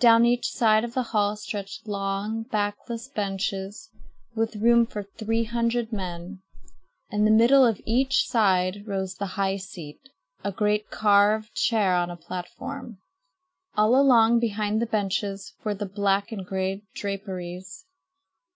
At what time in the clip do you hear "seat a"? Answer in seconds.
9.58-10.50